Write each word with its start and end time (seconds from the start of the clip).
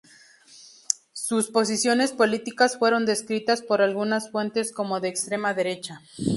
Sus 1.13 1.51
posiciones 1.51 2.11
políticas 2.11 2.75
fueron 2.79 3.05
descritas, 3.05 3.61
por 3.61 3.83
algunas 3.83 4.31
fuentes, 4.31 4.71
como 4.73 4.99
de 4.99 5.09
extrema 5.09 5.53
derecha. 5.53 6.01